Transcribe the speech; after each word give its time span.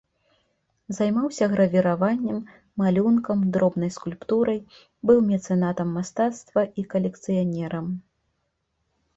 Займаўся 0.99 1.47
гравіраваннем, 1.51 2.39
малюнкам, 2.83 3.39
дробнай 3.57 3.91
скульптурай, 3.97 4.57
быў 5.11 5.19
мецэнатам 5.29 5.87
мастацтва 5.99 6.61
і 6.79 6.87
калекцыянерам. 6.95 7.85